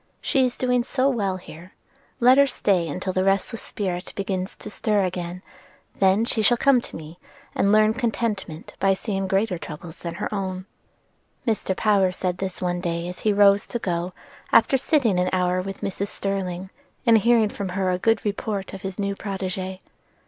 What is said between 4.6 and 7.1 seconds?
stir again; then she shall come to